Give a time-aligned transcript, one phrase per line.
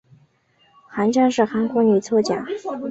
[0.87, 2.43] 韩江是韩国女作家。